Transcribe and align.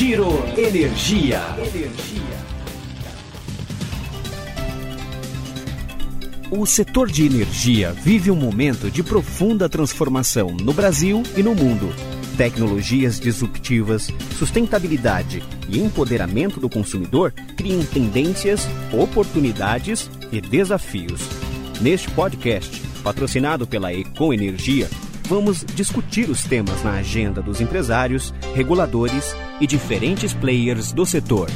Giro 0.00 0.30
Energia. 0.56 1.42
O 6.50 6.64
setor 6.64 7.10
de 7.10 7.26
energia 7.26 7.92
vive 7.92 8.30
um 8.30 8.34
momento 8.34 8.90
de 8.90 9.02
profunda 9.02 9.68
transformação 9.68 10.56
no 10.56 10.72
Brasil 10.72 11.22
e 11.36 11.42
no 11.42 11.54
mundo. 11.54 11.92
Tecnologias 12.38 13.20
disruptivas, 13.20 14.08
sustentabilidade 14.38 15.42
e 15.68 15.78
empoderamento 15.78 16.58
do 16.58 16.70
consumidor 16.70 17.34
criam 17.54 17.84
tendências, 17.84 18.66
oportunidades 18.90 20.10
e 20.32 20.40
desafios. 20.40 21.28
Neste 21.78 22.10
podcast, 22.12 22.80
patrocinado 23.04 23.66
pela 23.66 23.92
Econ 23.92 24.32
Energia, 24.32 24.88
vamos 25.30 25.64
discutir 25.64 26.28
os 26.28 26.42
temas 26.42 26.82
na 26.82 26.94
agenda 26.94 27.40
dos 27.40 27.60
empresários, 27.60 28.34
reguladores 28.52 29.32
e 29.60 29.66
diferentes 29.66 30.34
players 30.34 30.90
do 30.90 31.06
setor. 31.06 31.48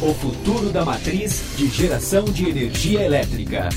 O 0.00 0.14
futuro 0.14 0.70
da 0.70 0.86
matriz 0.86 1.54
de 1.54 1.68
geração 1.68 2.24
de 2.24 2.48
energia 2.48 3.02
elétrica. 3.02 3.68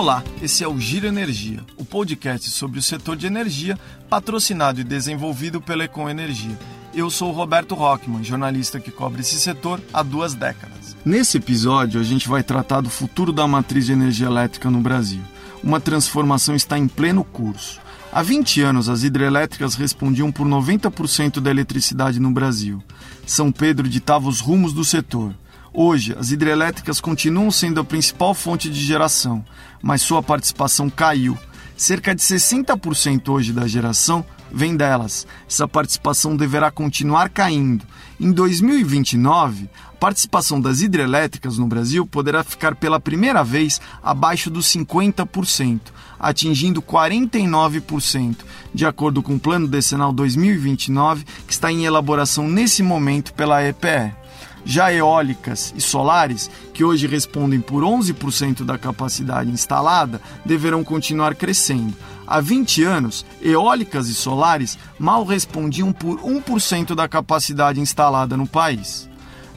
Olá, 0.00 0.24
esse 0.40 0.64
é 0.64 0.66
o 0.66 0.80
Giro 0.80 1.06
Energia, 1.06 1.60
o 1.76 1.84
podcast 1.84 2.48
sobre 2.48 2.78
o 2.78 2.82
setor 2.82 3.16
de 3.16 3.26
energia, 3.26 3.78
patrocinado 4.08 4.80
e 4.80 4.82
desenvolvido 4.82 5.60
pela 5.60 5.84
Econ 5.84 6.08
Energia. 6.08 6.58
Eu 6.94 7.10
sou 7.10 7.28
o 7.28 7.34
Roberto 7.34 7.74
Rockman, 7.74 8.24
jornalista 8.24 8.80
que 8.80 8.90
cobre 8.90 9.20
esse 9.20 9.38
setor 9.38 9.78
há 9.92 10.02
duas 10.02 10.32
décadas. 10.32 10.96
Nesse 11.04 11.36
episódio, 11.36 12.00
a 12.00 12.02
gente 12.02 12.30
vai 12.30 12.42
tratar 12.42 12.80
do 12.80 12.88
futuro 12.88 13.30
da 13.30 13.46
matriz 13.46 13.84
de 13.84 13.92
energia 13.92 14.26
elétrica 14.26 14.70
no 14.70 14.80
Brasil. 14.80 15.20
Uma 15.62 15.78
transformação 15.78 16.56
está 16.56 16.78
em 16.78 16.88
pleno 16.88 17.22
curso. 17.22 17.78
Há 18.10 18.22
20 18.22 18.62
anos, 18.62 18.88
as 18.88 19.02
hidrelétricas 19.02 19.74
respondiam 19.74 20.32
por 20.32 20.46
90% 20.46 21.40
da 21.40 21.50
eletricidade 21.50 22.18
no 22.18 22.30
Brasil. 22.30 22.82
São 23.26 23.52
Pedro 23.52 23.86
ditava 23.86 24.30
os 24.30 24.40
rumos 24.40 24.72
do 24.72 24.82
setor. 24.82 25.34
Hoje, 25.72 26.16
as 26.18 26.32
hidrelétricas 26.32 27.00
continuam 27.00 27.50
sendo 27.50 27.80
a 27.80 27.84
principal 27.84 28.34
fonte 28.34 28.68
de 28.68 28.80
geração, 28.80 29.44
mas 29.80 30.02
sua 30.02 30.22
participação 30.22 30.90
caiu. 30.90 31.38
Cerca 31.76 32.14
de 32.14 32.20
60% 32.20 33.28
hoje 33.28 33.52
da 33.52 33.66
geração 33.66 34.24
vem 34.52 34.76
delas. 34.76 35.26
Essa 35.48 35.68
participação 35.68 36.36
deverá 36.36 36.70
continuar 36.70 37.30
caindo. 37.30 37.86
Em 38.18 38.32
2029, 38.32 39.70
a 39.88 39.96
participação 39.96 40.60
das 40.60 40.80
hidrelétricas 40.80 41.56
no 41.56 41.66
Brasil 41.66 42.04
poderá 42.04 42.42
ficar 42.42 42.74
pela 42.74 42.98
primeira 42.98 43.44
vez 43.44 43.80
abaixo 44.02 44.50
dos 44.50 44.66
50%, 44.66 45.80
atingindo 46.18 46.82
49%, 46.82 48.38
de 48.74 48.84
acordo 48.84 49.22
com 49.22 49.36
o 49.36 49.40
Plano 49.40 49.68
Decenal 49.68 50.12
2029, 50.12 51.24
que 51.46 51.52
está 51.52 51.70
em 51.70 51.84
elaboração 51.84 52.48
nesse 52.48 52.82
momento 52.82 53.32
pela 53.32 53.64
EPE. 53.66 54.19
Já 54.64 54.92
eólicas 54.92 55.72
e 55.76 55.80
solares, 55.80 56.50
que 56.72 56.84
hoje 56.84 57.06
respondem 57.06 57.60
por 57.60 57.82
11% 57.82 58.64
da 58.64 58.78
capacidade 58.78 59.50
instalada, 59.50 60.20
deverão 60.44 60.84
continuar 60.84 61.34
crescendo. 61.34 61.94
Há 62.26 62.40
20 62.40 62.84
anos, 62.84 63.26
eólicas 63.42 64.08
e 64.08 64.14
solares 64.14 64.78
mal 64.98 65.24
respondiam 65.24 65.92
por 65.92 66.20
1% 66.20 66.94
da 66.94 67.08
capacidade 67.08 67.80
instalada 67.80 68.36
no 68.36 68.46
país. 68.46 69.08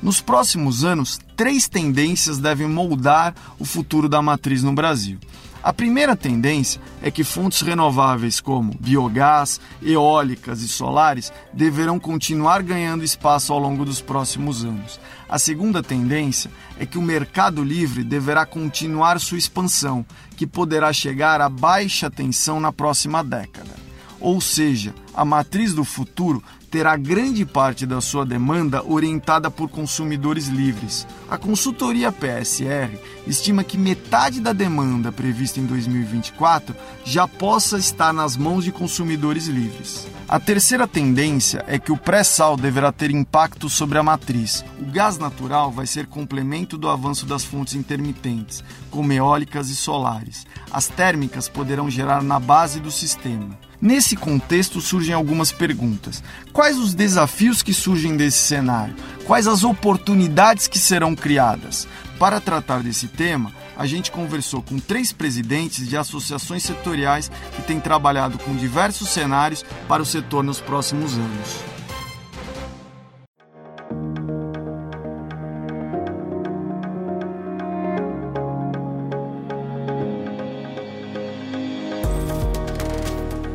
Nos 0.01 0.19
próximos 0.19 0.83
anos, 0.83 1.19
três 1.37 1.67
tendências 1.67 2.37
devem 2.37 2.67
moldar 2.67 3.33
o 3.59 3.63
futuro 3.63 4.09
da 4.09 4.21
matriz 4.21 4.63
no 4.63 4.73
Brasil. 4.73 5.17
A 5.63 5.71
primeira 5.71 6.13
tendência 6.13 6.81
é 7.01 7.09
que 7.09 7.23
fontes 7.23 7.61
renováveis 7.61 8.41
como 8.41 8.75
biogás, 8.77 9.61
eólicas 9.81 10.61
e 10.61 10.67
solares 10.67 11.31
deverão 11.53 11.97
continuar 11.97 12.61
ganhando 12.61 13.01
espaço 13.01 13.53
ao 13.53 13.59
longo 13.59 13.85
dos 13.85 14.01
próximos 14.01 14.65
anos. 14.65 14.99
A 15.29 15.39
segunda 15.39 15.81
tendência 15.81 16.51
é 16.77 16.85
que 16.85 16.97
o 16.97 17.01
mercado 17.01 17.63
livre 17.63 18.03
deverá 18.03 18.45
continuar 18.45 19.21
sua 19.21 19.37
expansão, 19.37 20.05
que 20.35 20.45
poderá 20.45 20.91
chegar 20.91 21.39
a 21.39 21.47
baixa 21.47 22.11
tensão 22.11 22.59
na 22.59 22.73
próxima 22.73 23.23
década. 23.23 23.71
Ou 24.19 24.41
seja, 24.41 24.93
a 25.13 25.23
matriz 25.23 25.73
do 25.73 25.85
futuro 25.85 26.43
terá 26.73 26.97
grande 26.97 27.45
parte 27.45 27.85
da 27.85 28.01
sua 28.01 28.25
demanda 28.25 28.83
orientada 28.83 29.51
por 29.51 29.69
consumidores 29.69 30.47
livres. 30.47 31.05
A 31.29 31.37
consultoria 31.37 32.11
PSR 32.11 32.97
estima 33.27 33.63
que 33.63 33.77
metade 33.77 34.41
da 34.41 34.53
demanda 34.53 35.11
prevista 35.11 35.59
em 35.59 35.67
2024 35.67 36.75
já 37.05 37.27
possa 37.27 37.77
estar 37.77 38.11
nas 38.11 38.35
mãos 38.35 38.63
de 38.63 38.71
consumidores 38.71 39.45
livres. 39.45 40.07
A 40.27 40.39
terceira 40.39 40.87
tendência 40.87 41.63
é 41.67 41.77
que 41.77 41.91
o 41.91 41.97
pré-sal 41.97 42.57
deverá 42.57 42.91
ter 42.91 43.11
impacto 43.11 43.69
sobre 43.69 43.99
a 43.99 44.03
matriz. 44.03 44.65
O 44.81 44.91
gás 44.91 45.19
natural 45.19 45.71
vai 45.71 45.85
ser 45.85 46.07
complemento 46.07 46.75
do 46.75 46.89
avanço 46.89 47.27
das 47.27 47.45
fontes 47.45 47.75
intermitentes, 47.75 48.63
como 48.89 49.13
eólicas 49.13 49.69
e 49.69 49.75
solares. 49.75 50.47
As 50.71 50.87
térmicas 50.87 51.47
poderão 51.47 51.87
gerar 51.87 52.23
na 52.23 52.39
base 52.39 52.79
do 52.79 52.89
sistema. 52.89 53.55
Nesse 53.83 54.15
contexto 54.15 54.79
surgem 54.79 55.13
algumas 55.13 55.51
perguntas. 55.51 56.23
Quais 56.53 56.77
os 56.77 56.93
desafios 56.93 57.61
que 57.61 57.73
surgem 57.73 58.15
desse 58.15 58.37
cenário? 58.37 58.95
Quais 59.25 59.45
as 59.45 59.65
oportunidades 59.65 60.67
que 60.67 60.79
serão 60.79 61.13
criadas? 61.13 61.85
Para 62.17 62.39
tratar 62.39 62.81
desse 62.81 63.09
tema, 63.09 63.51
a 63.75 63.85
gente 63.85 64.09
conversou 64.09 64.61
com 64.61 64.79
três 64.79 65.11
presidentes 65.11 65.85
de 65.85 65.97
associações 65.97 66.63
setoriais 66.63 67.29
que 67.57 67.61
têm 67.63 67.77
trabalhado 67.77 68.37
com 68.37 68.55
diversos 68.55 69.09
cenários 69.09 69.65
para 69.85 70.01
o 70.01 70.05
setor 70.05 70.45
nos 70.45 70.61
próximos 70.61 71.15
anos. 71.15 71.72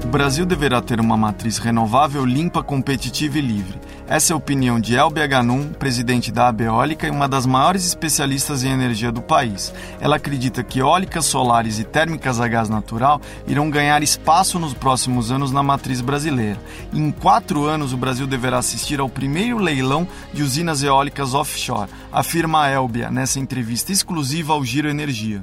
O 0.09 0.11
Brasil 0.11 0.47
deverá 0.47 0.81
ter 0.81 1.01
uma 1.01 1.19
matriz 1.19 1.59
renovável, 1.59 2.25
limpa, 2.25 2.63
competitiva 2.63 3.37
e 3.37 3.43
livre. 3.43 3.79
Essa 4.09 4.33
é 4.33 4.35
a 4.35 4.39
opinião 4.39 4.81
de 4.81 4.95
Elbia 4.97 5.27
Ganum, 5.27 5.69
presidente 5.69 6.33
da 6.33 6.49
Abeólica 6.49 7.07
e 7.07 7.11
uma 7.11 7.29
das 7.29 7.45
maiores 7.45 7.85
especialistas 7.85 8.65
em 8.65 8.71
energia 8.71 9.13
do 9.13 9.21
país. 9.21 9.71
Ela 10.01 10.17
acredita 10.17 10.65
que 10.65 10.79
eólicas 10.79 11.27
solares 11.27 11.79
e 11.79 11.85
térmicas 11.85 12.41
a 12.41 12.49
gás 12.49 12.71
natural 12.71 13.21
irão 13.47 13.69
ganhar 13.69 14.03
espaço 14.03 14.59
nos 14.59 14.73
próximos 14.73 15.31
anos 15.31 15.53
na 15.53 15.63
matriz 15.63 16.01
brasileira. 16.01 16.59
Em 16.91 17.11
quatro 17.11 17.67
anos, 17.67 17.93
o 17.93 17.99
Brasil 17.99 18.27
deverá 18.27 18.57
assistir 18.57 19.01
ao 19.01 19.11
primeiro 19.11 19.59
leilão 19.59 20.09
de 20.33 20.43
usinas 20.43 20.83
eólicas 20.83 21.35
offshore, 21.35 21.91
afirma 22.11 22.63
a 22.63 22.71
Elbia 22.71 23.11
nessa 23.11 23.39
entrevista 23.39 23.93
exclusiva 23.93 24.55
ao 24.55 24.65
Giro 24.65 24.89
Energia 24.89 25.43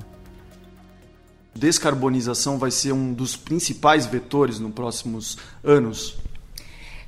descarbonização 1.56 2.60
vai 2.60 2.70
ser 2.70 2.92
um 2.92 3.14
dos 3.14 3.36
principais 3.36 4.06
vetores 4.06 4.60
nos 4.60 4.74
próximos 4.74 5.38
anos? 5.64 6.18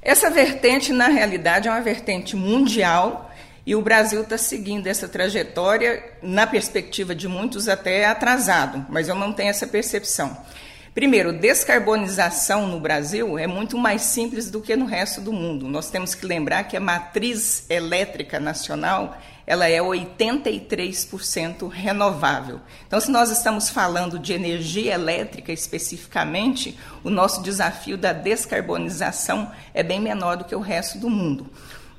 Essa 0.02 0.30
vertente, 0.30 0.94
na 0.94 1.08
realidade, 1.08 1.68
é 1.68 1.72
uma 1.72 1.82
vertente 1.82 2.36
mundial 2.36 3.30
e 3.66 3.76
o 3.76 3.82
Brasil 3.82 4.22
está 4.22 4.38
seguindo 4.38 4.88
essa 4.88 5.10
trajetória, 5.10 6.02
na 6.24 6.48
perspectiva 6.48 7.14
de 7.14 7.28
muitos, 7.28 7.68
até 7.68 8.06
atrasado, 8.06 8.86
mas 8.90 9.10
eu 9.10 9.16
não 9.16 9.34
tenho 9.34 9.50
essa 9.50 9.68
percepção. 9.68 10.38
Primeiro, 10.98 11.32
descarbonização 11.32 12.66
no 12.66 12.80
Brasil 12.80 13.38
é 13.38 13.46
muito 13.46 13.78
mais 13.78 14.02
simples 14.02 14.50
do 14.50 14.60
que 14.60 14.76
no 14.76 14.88
resto 14.88 15.22
do 15.22 15.32
mundo. 15.32 15.68
Nós 15.68 15.92
temos 15.92 16.16
que 16.16 16.26
lembrar 16.26 16.64
que 16.64 16.76
a 16.76 16.80
matriz 16.80 17.70
elétrica 17.70 18.40
nacional 18.40 19.16
ela 19.46 19.70
é 19.70 19.78
83% 19.78 21.70
renovável. 21.70 22.60
Então, 22.88 23.00
se 23.00 23.12
nós 23.12 23.30
estamos 23.30 23.70
falando 23.70 24.18
de 24.18 24.34
energia 24.34 24.96
elétrica 24.96 25.52
especificamente, 25.52 26.76
o 27.04 27.12
nosso 27.12 27.44
desafio 27.44 27.96
da 27.96 28.12
descarbonização 28.12 29.52
é 29.76 29.84
bem 29.84 30.02
menor 30.02 30.36
do 30.36 30.46
que 30.46 30.56
o 30.56 30.60
resto 30.60 30.98
do 30.98 31.12
mundo. 31.12 31.48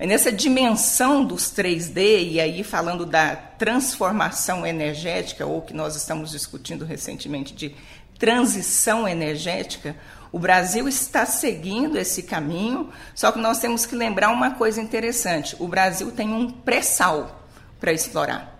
É 0.00 0.06
nessa 0.06 0.30
dimensão 0.30 1.24
dos 1.24 1.52
3D, 1.52 2.30
e 2.30 2.40
aí 2.40 2.62
falando 2.62 3.04
da 3.04 3.34
transformação 3.34 4.64
energética, 4.64 5.44
ou 5.44 5.60
que 5.60 5.74
nós 5.74 5.96
estamos 5.96 6.30
discutindo 6.30 6.84
recentemente 6.84 7.52
de 7.52 7.74
transição 8.18 9.06
energética, 9.06 9.94
o 10.30 10.38
Brasil 10.38 10.86
está 10.88 11.24
seguindo 11.24 11.96
esse 11.96 12.22
caminho, 12.22 12.90
só 13.14 13.32
que 13.32 13.38
nós 13.38 13.58
temos 13.58 13.86
que 13.86 13.94
lembrar 13.94 14.30
uma 14.30 14.50
coisa 14.52 14.80
interessante: 14.80 15.56
o 15.58 15.68
Brasil 15.68 16.12
tem 16.12 16.32
um 16.32 16.50
pré-sal 16.50 17.46
para 17.80 17.92
explorar. 17.92 18.56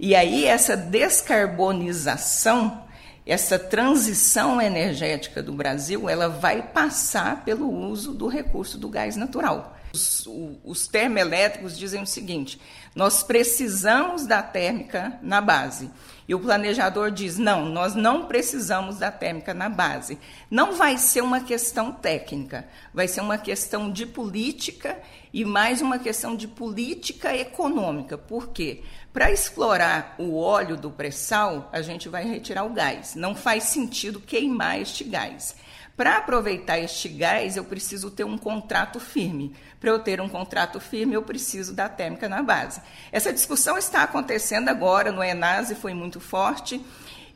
E 0.00 0.14
aí, 0.14 0.46
essa 0.46 0.76
descarbonização 0.76 2.82
essa 3.24 3.58
transição 3.58 4.60
energética 4.60 5.42
do 5.42 5.52
Brasil, 5.52 6.08
ela 6.08 6.28
vai 6.28 6.60
passar 6.60 7.44
pelo 7.44 7.70
uso 7.70 8.12
do 8.12 8.26
recurso 8.26 8.76
do 8.76 8.88
gás 8.88 9.16
natural. 9.16 9.78
Os, 9.94 10.28
os 10.64 10.88
termoelétricos 10.88 11.78
dizem 11.78 12.02
o 12.02 12.06
seguinte: 12.06 12.60
nós 12.94 13.22
precisamos 13.22 14.26
da 14.26 14.42
térmica 14.42 15.18
na 15.22 15.40
base. 15.40 15.90
E 16.32 16.34
o 16.34 16.40
planejador 16.40 17.10
diz: 17.10 17.36
não, 17.36 17.66
nós 17.66 17.94
não 17.94 18.24
precisamos 18.24 18.96
da 18.96 19.12
térmica 19.12 19.52
na 19.52 19.68
base. 19.68 20.18
Não 20.50 20.72
vai 20.72 20.96
ser 20.96 21.20
uma 21.20 21.40
questão 21.40 21.92
técnica, 21.92 22.66
vai 22.94 23.06
ser 23.06 23.20
uma 23.20 23.36
questão 23.36 23.92
de 23.92 24.06
política 24.06 24.98
e 25.30 25.44
mais 25.44 25.82
uma 25.82 25.98
questão 25.98 26.34
de 26.34 26.48
política 26.48 27.36
econômica. 27.36 28.16
Por 28.16 28.48
quê? 28.48 28.80
Para 29.12 29.30
explorar 29.30 30.14
o 30.16 30.34
óleo 30.34 30.74
do 30.74 30.90
pré-sal, 30.90 31.68
a 31.70 31.82
gente 31.82 32.08
vai 32.08 32.24
retirar 32.24 32.64
o 32.64 32.72
gás. 32.72 33.14
Não 33.14 33.34
faz 33.34 33.64
sentido 33.64 34.18
queimar 34.18 34.80
este 34.80 35.04
gás. 35.04 35.54
Para 35.96 36.16
aproveitar 36.16 36.78
este 36.78 37.08
gás, 37.08 37.56
eu 37.56 37.64
preciso 37.64 38.10
ter 38.10 38.24
um 38.24 38.38
contrato 38.38 38.98
firme. 38.98 39.54
Para 39.78 39.90
eu 39.90 39.98
ter 39.98 40.20
um 40.20 40.28
contrato 40.28 40.80
firme, 40.80 41.14
eu 41.14 41.22
preciso 41.22 41.74
da 41.74 41.88
térmica 41.88 42.28
na 42.28 42.42
base. 42.42 42.80
Essa 43.10 43.32
discussão 43.32 43.76
está 43.76 44.02
acontecendo 44.02 44.68
agora 44.68 45.12
no 45.12 45.22
Enas 45.22 45.70
e 45.70 45.74
foi 45.74 45.92
muito 45.92 46.18
forte. 46.18 46.80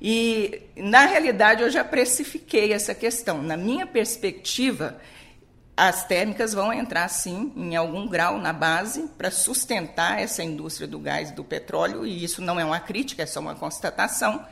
E, 0.01 0.63
na 0.77 1.07
realidade, 1.07 1.63
eu 1.63 1.71
já 1.71 1.85
precifiquei 1.85 2.73
essa 2.73 2.95
questão. 2.95 3.43
Na 3.43 3.57
minha 3.57 3.87
perspectiva, 3.87 4.99
as 5.77 6.07
térmicas 6.07 6.55
vão 6.55 6.73
entrar, 6.73 7.09
sim, 7.09 7.53
em 7.55 7.77
algum 7.77 8.09
grau 8.09 8.39
na 8.39 8.53
base 8.53 9.03
para 9.19 9.31
sustentar 9.31 10.21
essa 10.21 10.43
indústria 10.43 10.89
do 10.89 10.99
gás 10.99 11.29
e 11.29 11.35
do 11.35 11.45
petróleo, 11.45 12.07
e 12.07 12.25
isso 12.25 12.41
não 12.41 12.59
é 12.59 12.65
uma 12.65 12.81
crítica, 12.81 13.23
é 13.23 13.27
só 13.27 13.41
uma 13.41 13.55
constatação. 13.55 14.47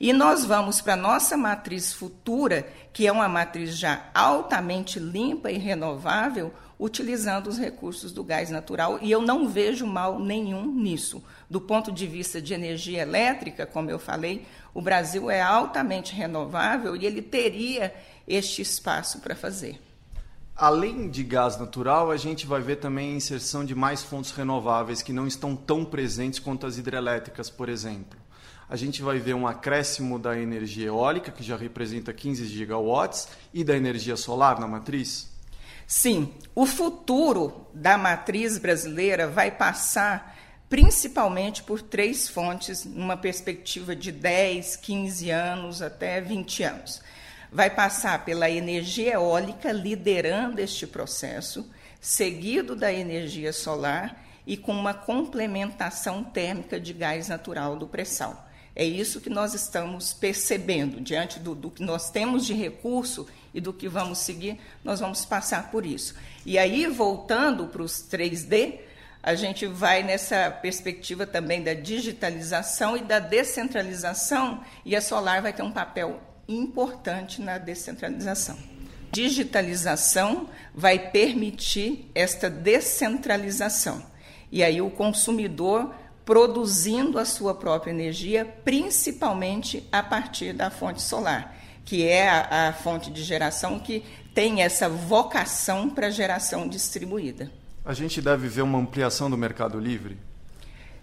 E 0.00 0.14
nós 0.14 0.46
vamos 0.46 0.80
para 0.80 0.94
a 0.94 0.96
nossa 0.96 1.36
matriz 1.36 1.92
futura, 1.92 2.66
que 2.90 3.06
é 3.06 3.12
uma 3.12 3.28
matriz 3.28 3.76
já 3.76 4.06
altamente 4.14 4.98
limpa 4.98 5.50
e 5.50 5.58
renovável, 5.58 6.54
utilizando 6.78 7.48
os 7.48 7.58
recursos 7.58 8.10
do 8.10 8.24
gás 8.24 8.48
natural, 8.48 8.98
e 9.02 9.10
eu 9.10 9.20
não 9.20 9.46
vejo 9.46 9.86
mal 9.86 10.18
nenhum 10.18 10.64
nisso. 10.64 11.22
Do 11.50 11.60
ponto 11.60 11.92
de 11.92 12.06
vista 12.06 12.40
de 12.40 12.54
energia 12.54 13.02
elétrica, 13.02 13.66
como 13.66 13.90
eu 13.90 13.98
falei, 13.98 14.46
o 14.72 14.80
Brasil 14.80 15.30
é 15.30 15.42
altamente 15.42 16.14
renovável 16.14 16.96
e 16.96 17.04
ele 17.04 17.20
teria 17.20 17.94
este 18.26 18.62
espaço 18.62 19.18
para 19.18 19.36
fazer. 19.36 19.78
Além 20.56 21.10
de 21.10 21.22
gás 21.22 21.58
natural, 21.58 22.10
a 22.10 22.16
gente 22.16 22.46
vai 22.46 22.62
ver 22.62 22.76
também 22.76 23.12
a 23.12 23.16
inserção 23.16 23.66
de 23.66 23.74
mais 23.74 24.02
fontes 24.02 24.30
renováveis 24.30 25.02
que 25.02 25.12
não 25.12 25.26
estão 25.26 25.54
tão 25.54 25.84
presentes 25.84 26.38
quanto 26.38 26.66
as 26.66 26.78
hidrelétricas, 26.78 27.50
por 27.50 27.68
exemplo 27.68 28.19
a 28.70 28.76
gente 28.76 29.02
vai 29.02 29.18
ver 29.18 29.34
um 29.34 29.48
acréscimo 29.48 30.16
da 30.16 30.38
energia 30.38 30.86
eólica, 30.86 31.32
que 31.32 31.42
já 31.42 31.56
representa 31.56 32.12
15 32.12 32.46
gigawatts, 32.46 33.26
e 33.52 33.64
da 33.64 33.76
energia 33.76 34.16
solar 34.16 34.60
na 34.60 34.68
matriz? 34.68 35.28
Sim, 35.88 36.32
o 36.54 36.64
futuro 36.64 37.66
da 37.74 37.98
matriz 37.98 38.58
brasileira 38.58 39.26
vai 39.26 39.50
passar 39.50 40.38
principalmente 40.68 41.64
por 41.64 41.82
três 41.82 42.28
fontes, 42.28 42.84
numa 42.84 43.16
perspectiva 43.16 43.96
de 43.96 44.12
10, 44.12 44.76
15 44.76 45.30
anos 45.30 45.82
até 45.82 46.20
20 46.20 46.62
anos. 46.62 47.02
Vai 47.50 47.70
passar 47.70 48.24
pela 48.24 48.48
energia 48.48 49.14
eólica, 49.14 49.72
liderando 49.72 50.60
este 50.60 50.86
processo, 50.86 51.68
seguido 52.00 52.76
da 52.76 52.92
energia 52.92 53.52
solar 53.52 54.24
e 54.46 54.56
com 54.56 54.70
uma 54.70 54.94
complementação 54.94 56.22
térmica 56.22 56.78
de 56.78 56.92
gás 56.92 57.26
natural 57.26 57.74
do 57.74 57.88
pré-sal. 57.88 58.46
É 58.74 58.84
isso 58.84 59.20
que 59.20 59.28
nós 59.28 59.52
estamos 59.52 60.12
percebendo, 60.12 61.00
diante 61.00 61.38
do, 61.38 61.54
do, 61.54 61.70
que 61.70 61.82
nós 61.82 62.10
temos 62.10 62.46
de 62.46 62.54
recurso 62.54 63.26
e 63.52 63.60
do 63.60 63.72
que 63.72 63.88
vamos 63.88 64.18
seguir, 64.18 64.58
nós 64.84 65.00
vamos 65.00 65.24
passar 65.24 65.70
por 65.70 65.84
isso. 65.84 66.14
E 66.46 66.58
aí, 66.58 66.86
voltando 66.86 67.66
para 67.66 67.82
os 67.82 67.94
3D, 68.08 68.78
a 69.22 69.34
gente 69.34 69.66
vai 69.66 70.02
nessa 70.02 70.50
perspectiva 70.50 71.26
também 71.26 71.62
da 71.62 71.74
digitalização 71.74 72.96
e 72.96 73.00
da 73.00 73.18
descentralização, 73.18 74.64
e 74.84 74.96
a 74.96 75.00
Solar 75.00 75.42
vai 75.42 75.52
ter 75.52 75.62
um 75.62 75.72
papel 75.72 76.20
importante 76.48 77.40
na 77.40 77.58
descentralização. 77.58 78.56
Digitalização 79.12 80.48
vai 80.74 81.10
permitir 81.10 82.10
esta 82.14 82.48
descentralização. 82.48 84.02
E 84.52 84.62
aí 84.62 84.80
o 84.80 84.90
consumidor 84.90 85.94
produzindo 86.30 87.18
a 87.18 87.24
sua 87.24 87.52
própria 87.56 87.90
energia, 87.90 88.44
principalmente 88.64 89.84
a 89.90 90.00
partir 90.00 90.52
da 90.52 90.70
fonte 90.70 91.02
solar, 91.02 91.56
que 91.84 92.06
é 92.06 92.28
a, 92.28 92.68
a 92.68 92.72
fonte 92.72 93.10
de 93.10 93.20
geração 93.24 93.80
que 93.80 94.04
tem 94.32 94.62
essa 94.62 94.88
vocação 94.88 95.90
para 95.90 96.08
geração 96.08 96.68
distribuída. 96.68 97.50
A 97.84 97.92
gente 97.92 98.22
deve 98.22 98.46
ver 98.46 98.62
uma 98.62 98.78
ampliação 98.78 99.28
do 99.28 99.36
mercado 99.36 99.80
livre? 99.80 100.18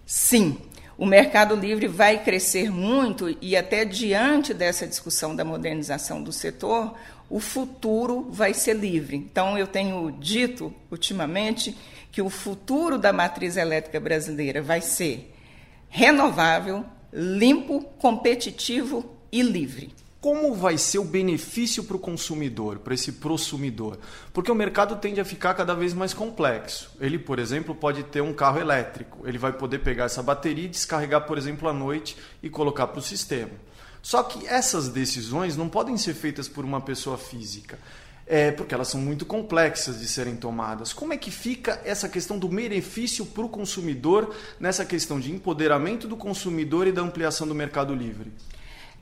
Sim, 0.06 0.56
o 0.96 1.04
mercado 1.04 1.54
livre 1.54 1.88
vai 1.88 2.24
crescer 2.24 2.70
muito 2.70 3.36
e 3.42 3.54
até 3.54 3.84
diante 3.84 4.54
dessa 4.54 4.86
discussão 4.86 5.36
da 5.36 5.44
modernização 5.44 6.22
do 6.22 6.32
setor, 6.32 6.94
o 7.28 7.38
futuro 7.38 8.28
vai 8.30 8.54
ser 8.54 8.74
livre. 8.74 9.14
Então 9.14 9.58
eu 9.58 9.66
tenho 9.66 10.10
dito 10.10 10.72
ultimamente 10.90 11.76
que 12.18 12.22
o 12.22 12.28
futuro 12.28 12.98
da 12.98 13.12
matriz 13.12 13.56
elétrica 13.56 14.00
brasileira 14.00 14.60
vai 14.60 14.80
ser 14.80 15.32
renovável, 15.88 16.84
limpo, 17.12 17.80
competitivo 17.96 19.08
e 19.30 19.40
livre. 19.40 19.94
Como 20.20 20.52
vai 20.52 20.76
ser 20.76 20.98
o 20.98 21.04
benefício 21.04 21.84
para 21.84 21.94
o 21.94 22.00
consumidor, 22.00 22.80
para 22.80 22.92
esse 22.92 23.12
prosumidor? 23.12 23.98
Porque 24.32 24.50
o 24.50 24.54
mercado 24.56 24.96
tende 24.96 25.20
a 25.20 25.24
ficar 25.24 25.54
cada 25.54 25.76
vez 25.76 25.94
mais 25.94 26.12
complexo. 26.12 26.90
Ele, 27.00 27.20
por 27.20 27.38
exemplo, 27.38 27.72
pode 27.72 28.02
ter 28.02 28.20
um 28.20 28.34
carro 28.34 28.58
elétrico. 28.58 29.20
Ele 29.24 29.38
vai 29.38 29.52
poder 29.52 29.78
pegar 29.78 30.06
essa 30.06 30.20
bateria 30.20 30.64
e 30.64 30.68
descarregar, 30.68 31.24
por 31.24 31.38
exemplo, 31.38 31.68
à 31.68 31.72
noite 31.72 32.16
e 32.42 32.50
colocar 32.50 32.88
para 32.88 32.98
o 32.98 33.02
sistema. 33.02 33.52
Só 34.02 34.24
que 34.24 34.44
essas 34.48 34.88
decisões 34.88 35.56
não 35.56 35.68
podem 35.68 35.96
ser 35.96 36.14
feitas 36.14 36.48
por 36.48 36.64
uma 36.64 36.80
pessoa 36.80 37.16
física 37.16 37.78
é, 38.28 38.50
porque 38.50 38.74
elas 38.74 38.88
são 38.88 39.00
muito 39.00 39.24
complexas 39.24 39.98
de 39.98 40.06
serem 40.06 40.36
tomadas. 40.36 40.92
Como 40.92 41.12
é 41.12 41.16
que 41.16 41.30
fica 41.30 41.80
essa 41.84 42.08
questão 42.08 42.38
do 42.38 42.46
benefício 42.46 43.24
para 43.24 43.44
o 43.44 43.48
consumidor 43.48 44.34
nessa 44.60 44.84
questão 44.84 45.18
de 45.18 45.32
empoderamento 45.32 46.06
do 46.06 46.16
consumidor 46.16 46.86
e 46.86 46.92
da 46.92 47.00
ampliação 47.00 47.48
do 47.48 47.54
mercado 47.54 47.94
livre? 47.94 48.30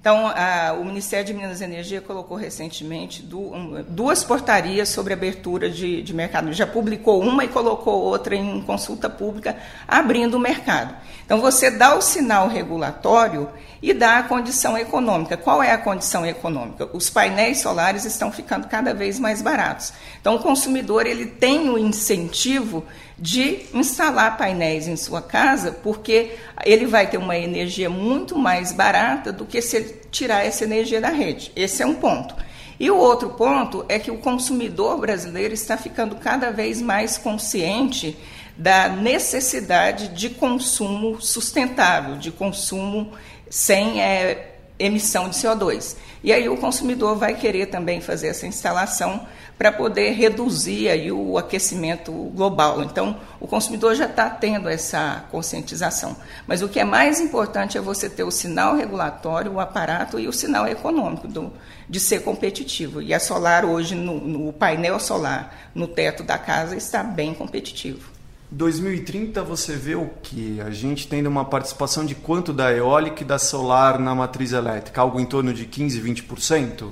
Então, 0.00 0.28
a, 0.28 0.73
o 0.75 0.85
Ministério 0.85 1.26
de 1.26 1.35
Minas 1.35 1.61
e 1.61 1.64
Energia 1.64 2.00
colocou 2.00 2.37
recentemente 2.37 3.23
du, 3.23 3.50
duas 3.88 4.23
portarias 4.23 4.88
sobre 4.88 5.12
abertura 5.12 5.68
de, 5.68 6.00
de 6.00 6.14
mercado. 6.14 6.52
Já 6.52 6.64
publicou 6.64 7.21
uma 7.21 7.45
e 7.45 7.49
colocou 7.49 8.02
outra 8.04 8.37
em 8.37 8.62
consulta 8.62 9.11
pública, 9.11 9.56
abrindo 9.88 10.35
o 10.35 10.38
mercado. 10.38 10.95
Então, 11.25 11.40
você 11.40 11.73
dá 11.73 11.97
o 11.97 12.00
sinal 12.00 12.47
regulatório 12.47 13.49
e 13.83 13.92
dá 13.92 14.18
a 14.18 14.23
condição 14.23 14.76
econômica. 14.76 15.37
Qual 15.37 15.62
é 15.62 15.73
a 15.73 15.78
condição 15.78 16.25
econômica? 16.25 16.88
Os 16.92 17.11
painéis 17.11 17.61
solares 17.61 18.04
estão 18.04 18.33
ficando 18.33 18.68
cada 18.68 18.95
vez 18.95 19.18
mais 19.18 19.42
baratos. 19.42 19.92
Então, 20.21 20.37
o 20.37 20.38
consumidor 20.38 21.06
ele 21.06 21.26
tem 21.26 21.68
o 21.68 21.78
incentivo 21.78 22.85
de 23.18 23.66
instalar 23.73 24.37
painéis 24.37 24.88
em 24.88 24.97
sua 24.97 25.23
casa, 25.23 25.73
porque 25.73 26.33
ele 26.64 26.87
vai 26.87 27.06
ter 27.06 27.18
uma 27.18 27.37
energia 27.37 27.88
muito 27.88 28.38
mais 28.38 28.73
barata 28.73 29.33
do 29.33 29.45
que 29.45 29.62
se 29.62 29.76
ele 29.76 30.00
tirar 30.11 30.45
essa 30.45 30.64
energia 30.64 31.00
da 31.00 31.09
rede. 31.09 31.52
Esse 31.56 31.83
é 31.83 31.87
um 31.87 31.95
ponto. 31.95 32.35
E 32.78 32.90
o 32.90 32.97
outro 32.97 33.30
ponto 33.30 33.87
é 33.88 33.99
que 33.99 34.11
o 34.11 34.18
consumidor 34.18 34.99
brasileiro 34.99 35.54
está 35.54 35.78
ficando 35.78 36.16
cada 36.16 36.50
vez 36.50 36.80
mais 36.83 37.16
consciente 37.16 38.16
da 38.56 38.88
necessidade 38.88 40.09
de 40.09 40.30
consumo 40.30 41.21
sustentável, 41.21 42.16
de 42.16 42.30
consumo 42.30 43.12
sem 43.49 44.03
é, 44.03 44.57
emissão 44.79 45.29
de 45.29 45.37
CO2. 45.37 45.97
E 46.23 46.33
aí 46.33 46.49
o 46.49 46.57
consumidor 46.57 47.17
vai 47.17 47.35
querer 47.35 47.67
também 47.67 48.00
fazer 48.00 48.29
essa 48.29 48.47
instalação 48.47 49.26
para 49.57 49.73
poder 49.73 50.11
reduzir 50.11 50.88
aí 50.88 51.11
o 51.11 51.38
aquecimento 51.38 52.12
global. 52.12 52.83
Então, 52.83 53.17
o 53.41 53.47
consumidor 53.47 53.95
já 53.95 54.05
está 54.05 54.29
tendo 54.29 54.69
essa 54.69 55.25
conscientização. 55.31 56.17
Mas 56.47 56.61
o 56.62 56.69
que 56.69 56.79
é 56.79 56.85
mais 56.85 57.21
importante 57.21 57.79
é 57.79 57.81
você 57.81 58.09
ter 58.09 58.25
o 58.25 58.31
sinal 58.31 58.76
regulatório, 58.76 59.53
o 59.53 59.61
aparato 59.61 60.19
e 60.19 60.29
o 60.29 60.33
sinal 60.33 60.67
econômico 60.67 61.26
do, 61.26 61.53
de 61.88 61.99
ser 61.99 62.21
competitivo. 62.23 63.00
E 63.00 63.15
a 63.15 63.21
solar 63.21 63.65
hoje, 63.65 63.95
no, 63.95 64.21
no 64.21 64.53
painel 64.53 65.00
solar, 65.00 65.71
no 65.75 65.88
teto 65.88 66.23
da 66.23 66.37
casa, 66.37 66.76
está 66.76 67.03
bem 67.03 67.33
competitivo. 67.33 68.15
2030 68.50 69.43
você 69.43 69.75
vê 69.75 69.95
o 69.97 70.09
que? 70.23 70.61
A 70.61 70.71
gente 70.71 71.09
tendo 71.09 71.26
uma 71.29 71.45
participação 71.45 72.07
de 72.07 72.15
quanto 72.15 72.53
da 72.53 72.73
eólica 72.73 73.23
e 73.23 73.26
da 73.26 73.38
solar 73.38 73.99
na 73.99 74.15
matriz 74.15 74.53
elétrica? 74.53 75.00
Algo 75.00 75.19
em 75.19 75.26
torno 75.26 75.53
de 75.53 75.67
15, 75.67 76.00
20%? 76.00 76.91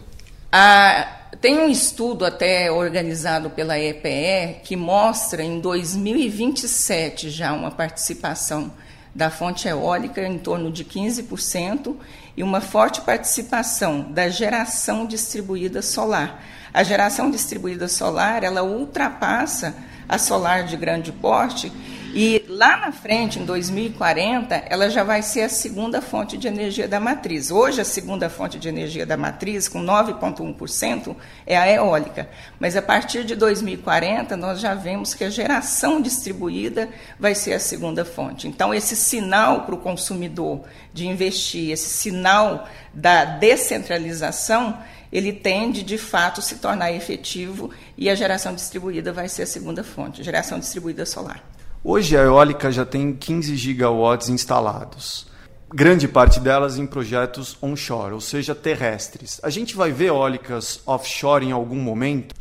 Ah, 0.50 1.06
tem 1.40 1.58
um 1.58 1.68
estudo 1.68 2.24
até 2.24 2.70
organizado 2.70 3.50
pela 3.50 3.78
EPE 3.78 4.60
que 4.64 4.76
mostra 4.76 5.42
em 5.42 5.60
2027 5.60 7.30
já 7.30 7.52
uma 7.52 7.70
participação 7.70 8.72
da 9.14 9.30
fonte 9.30 9.68
eólica 9.68 10.26
em 10.26 10.38
torno 10.38 10.72
de 10.72 10.84
15% 10.84 11.94
e 12.36 12.42
uma 12.42 12.60
forte 12.60 13.00
participação 13.00 14.10
da 14.10 14.28
geração 14.28 15.06
distribuída 15.06 15.80
solar. 15.82 16.42
A 16.72 16.82
geração 16.82 17.30
distribuída 17.30 17.86
solar, 17.86 18.42
ela 18.42 18.64
ultrapassa 18.64 19.76
a 20.08 20.18
solar 20.18 20.64
de 20.64 20.76
grande 20.76 21.12
porte 21.12 21.72
e 22.16 22.44
lá 22.48 22.76
na 22.76 22.92
frente, 22.92 23.40
em 23.40 23.44
2040, 23.44 24.54
ela 24.68 24.88
já 24.88 25.02
vai 25.02 25.20
ser 25.20 25.40
a 25.40 25.48
segunda 25.48 26.00
fonte 26.00 26.38
de 26.38 26.46
energia 26.46 26.86
da 26.86 27.00
matriz. 27.00 27.50
Hoje, 27.50 27.80
a 27.80 27.84
segunda 27.84 28.30
fonte 28.30 28.56
de 28.56 28.68
energia 28.68 29.04
da 29.04 29.16
matriz, 29.16 29.66
com 29.66 29.82
9,1%, 29.82 31.16
é 31.44 31.56
a 31.56 31.68
eólica. 31.68 32.28
Mas 32.60 32.76
a 32.76 32.82
partir 32.82 33.24
de 33.24 33.34
2040, 33.34 34.36
nós 34.36 34.60
já 34.60 34.74
vemos 34.74 35.12
que 35.12 35.24
a 35.24 35.28
geração 35.28 36.00
distribuída 36.00 36.88
vai 37.18 37.34
ser 37.34 37.54
a 37.54 37.58
segunda 37.58 38.04
fonte. 38.04 38.46
Então, 38.46 38.72
esse 38.72 38.94
sinal 38.94 39.62
para 39.62 39.74
o 39.74 39.78
consumidor 39.78 40.60
de 40.92 41.08
investir, 41.08 41.72
esse 41.72 41.88
sinal 41.88 42.68
da 42.92 43.24
descentralização, 43.24 44.78
ele 45.14 45.32
tende 45.32 45.84
de 45.84 45.96
fato 45.96 46.42
se 46.42 46.56
tornar 46.56 46.92
efetivo 46.92 47.70
e 47.96 48.10
a 48.10 48.16
geração 48.16 48.52
distribuída 48.52 49.12
vai 49.12 49.28
ser 49.28 49.42
a 49.42 49.46
segunda 49.46 49.84
fonte, 49.84 50.24
geração 50.24 50.58
distribuída 50.58 51.06
solar. 51.06 51.40
Hoje 51.84 52.16
a 52.16 52.22
eólica 52.22 52.72
já 52.72 52.84
tem 52.84 53.14
15 53.14 53.54
gigawatts 53.56 54.28
instalados. 54.28 55.28
Grande 55.72 56.08
parte 56.08 56.40
delas 56.40 56.78
em 56.78 56.86
projetos 56.86 57.56
onshore, 57.62 58.12
ou 58.12 58.20
seja, 58.20 58.56
terrestres. 58.56 59.38
A 59.44 59.50
gente 59.50 59.76
vai 59.76 59.92
ver 59.92 60.06
eólicas 60.06 60.80
offshore 60.84 61.46
em 61.46 61.52
algum 61.52 61.76
momento? 61.76 62.34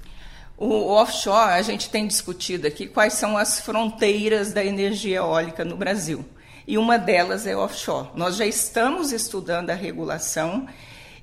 O 0.57 0.93
offshore, 0.93 1.51
a 1.51 1.61
gente 1.61 1.91
tem 1.91 2.07
discutido 2.07 2.65
aqui 2.65 2.87
quais 2.87 3.13
são 3.13 3.37
as 3.37 3.59
fronteiras 3.59 4.51
da 4.51 4.65
energia 4.65 5.17
eólica 5.17 5.63
no 5.63 5.77
Brasil. 5.77 6.25
E 6.67 6.77
uma 6.77 6.97
delas 6.97 7.45
é 7.45 7.55
offshore. 7.55 8.09
Nós 8.15 8.35
já 8.35 8.47
estamos 8.47 9.11
estudando 9.11 9.69
a 9.69 9.75
regulação 9.75 10.65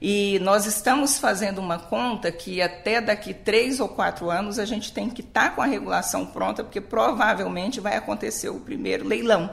e 0.00 0.38
nós 0.40 0.64
estamos 0.64 1.18
fazendo 1.18 1.58
uma 1.58 1.78
conta 1.78 2.32
que 2.32 2.62
até 2.62 3.00
daqui 3.00 3.34
três 3.34 3.80
ou 3.80 3.88
quatro 3.88 4.30
anos 4.30 4.58
a 4.58 4.64
gente 4.64 4.92
tem 4.92 5.10
que 5.10 5.20
estar 5.20 5.50
tá 5.50 5.50
com 5.50 5.60
a 5.60 5.66
regulação 5.66 6.24
pronta, 6.24 6.64
porque 6.64 6.80
provavelmente 6.80 7.80
vai 7.80 7.96
acontecer 7.96 8.48
o 8.48 8.60
primeiro 8.60 9.06
leilão. 9.06 9.50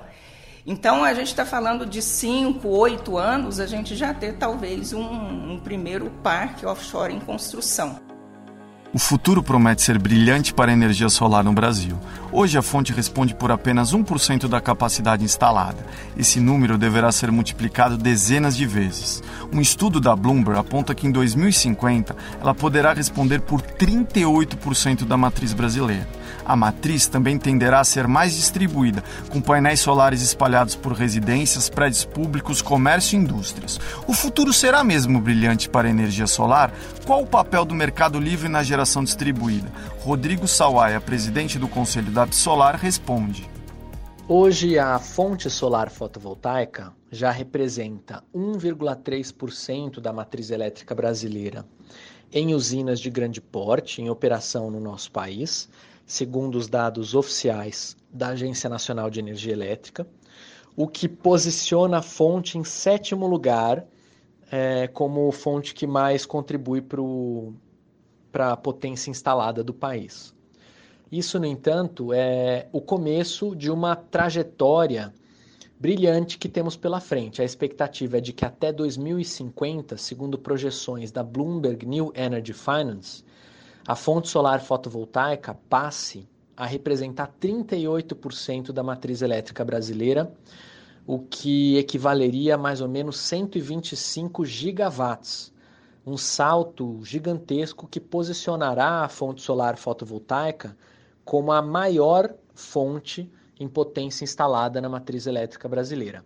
Então 0.66 1.04
a 1.04 1.14
gente 1.14 1.28
está 1.28 1.46
falando 1.46 1.86
de 1.86 2.02
cinco, 2.02 2.70
oito 2.70 3.18
anos, 3.18 3.60
a 3.60 3.66
gente 3.66 3.96
já 3.96 4.14
ter 4.14 4.38
talvez 4.38 4.94
um, 4.94 5.02
um 5.54 5.60
primeiro 5.60 6.10
parque 6.24 6.66
offshore 6.66 7.14
em 7.14 7.20
construção. 7.20 8.00
O 8.94 9.00
futuro 9.00 9.44
promete 9.44 9.82
ser 9.82 10.00
brilhante 10.00 10.54
para 10.54 10.72
a 10.72 10.74
energia 10.74 11.10
solar 11.10 11.44
no 11.44 11.52
Brasil. 11.52 12.00
Hoje 12.32 12.58
a 12.58 12.62
fonte 12.62 12.94
responde 12.94 13.36
por 13.36 13.52
apenas 13.52 13.94
1% 13.94 14.48
da 14.48 14.62
capacidade 14.62 15.26
instalada. 15.26 15.86
Esse 16.18 16.40
número 16.40 16.78
deverá 16.78 17.12
ser 17.12 17.30
multiplicado 17.30 17.98
dezenas 17.98 18.56
de 18.56 18.66
vezes. 18.66 19.22
Um 19.52 19.60
estudo 19.60 20.00
da 20.00 20.16
Bloomberg 20.16 20.58
aponta 20.58 20.96
que 20.96 21.06
em 21.06 21.12
2050 21.12 22.16
ela 22.40 22.56
poderá 22.56 22.94
responder 22.94 23.42
por 23.42 23.62
38% 23.62 25.04
da 25.04 25.18
matriz 25.18 25.52
brasileira. 25.52 26.08
A 26.46 26.56
matriz 26.56 27.08
também 27.08 27.38
tenderá 27.38 27.80
a 27.80 27.84
ser 27.84 28.08
mais 28.08 28.36
distribuída, 28.36 29.04
com 29.30 29.42
painéis 29.42 29.80
solares 29.80 30.22
espalhados 30.22 30.76
por 30.76 30.94
residências, 30.94 31.70
prédios 31.70 32.06
públicos, 32.06 32.62
comércio 32.62 33.18
e 33.18 33.22
indústrias. 33.22 33.80
O 34.08 34.14
futuro 34.14 34.54
será 34.54 34.84
mesmo 34.84 35.20
brilhante 35.20 35.70
para 35.70 35.88
a 35.88 35.92
energia 35.92 36.28
solar? 36.28 36.72
Qual 37.06 37.22
o 37.22 37.28
papel 37.28 37.66
do 37.66 37.76
mercado 37.76 38.20
livre 38.20 38.50
na 38.50 38.64
geração 38.64 39.04
distribuída? 39.04 39.72
Rodrigo 40.00 40.48
Sawaia, 40.48 41.02
presidente 41.02 41.60
do 41.60 41.68
Conselho 41.68 42.12
da 42.12 42.24
Absolar, 42.24 42.76
responde. 42.76 43.50
Hoje, 44.30 44.78
a 44.78 45.00
fonte 45.00 45.50
solar 45.50 45.90
fotovoltaica 45.90 46.94
já 47.10 47.32
representa 47.32 48.22
1,3% 48.36 50.02
da 50.02 50.12
matriz 50.12 50.50
elétrica 50.50 50.94
brasileira 50.94 51.66
em 52.32 52.54
usinas 52.54 53.00
de 53.00 53.10
grande 53.10 53.40
porte 53.40 54.02
em 54.02 54.10
operação 54.10 54.70
no 54.70 54.80
nosso 54.80 55.12
país 55.12 55.70
segundo 56.08 56.58
os 56.58 56.70
dados 56.70 57.14
oficiais 57.14 57.98
da 58.10 58.30
Agência 58.30 58.70
Nacional 58.70 59.10
de 59.10 59.20
Energia 59.20 59.52
Elétrica, 59.52 60.08
o 60.74 60.88
que 60.88 61.10
posiciona 61.10 61.98
a 61.98 62.02
fonte 62.02 62.58
em 62.58 62.64
sétimo 62.64 63.28
lugar 63.28 63.86
é, 64.50 64.88
como 64.88 65.30
fonte 65.34 65.74
que 65.74 65.86
mais 65.86 66.26
contribui 66.26 66.82
para 68.32 68.54
a 68.54 68.58
potência 68.58 69.12
instalada 69.12 69.62
do 69.62 69.74
país. 69.74 70.34
Isso, 71.12 71.38
no 71.40 71.46
entanto, 71.46 72.14
é 72.14 72.68
o 72.72 72.80
começo 72.80 73.54
de 73.54 73.70
uma 73.70 73.96
trajetória 73.96 75.14
brilhante 75.80 76.38
que 76.38 76.48
temos 76.48 76.78
pela 76.78 77.02
frente. 77.02 77.42
A 77.42 77.46
expectativa 77.46 78.18
é 78.18 78.22
de 78.22 78.32
que 78.32 78.46
até 78.46 78.72
2050, 78.72 79.98
segundo 79.98 80.38
projeções 80.38 81.12
da 81.12 81.24
Bloomberg 81.24 81.86
New 81.86 82.14
Energy 82.16 82.54
Finance, 82.54 83.24
a 83.88 83.96
fonte 83.96 84.28
solar 84.28 84.60
fotovoltaica 84.60 85.58
passe 85.70 86.28
a 86.58 86.66
representar 86.66 87.34
38% 87.40 88.74
da 88.74 88.84
matriz 88.84 89.22
elétrica 89.22 89.64
brasileira, 89.64 90.30
o 91.06 91.20
que 91.20 91.78
equivaleria 91.78 92.56
a 92.56 92.58
mais 92.58 92.82
ou 92.82 92.90
menos 92.90 93.18
125 93.18 94.44
gigawatts. 94.44 95.54
Um 96.06 96.18
salto 96.18 97.00
gigantesco 97.04 97.88
que 97.88 98.00
posicionará 98.00 99.06
a 99.06 99.10
fonte 99.10 99.42
solar 99.42 99.78
fotovoltaica 99.78 100.76
como 101.24 101.54
a 101.54 101.62
maior 101.62 102.34
fonte 102.54 103.32
em 103.58 103.70
potência 103.70 104.26
instalada 104.26 104.82
na 104.82 104.90
matriz 104.90 105.28
elétrica 105.28 105.68
brasileira. 105.70 106.26